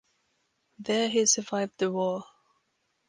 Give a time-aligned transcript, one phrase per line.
[0.79, 2.23] There he survived the war.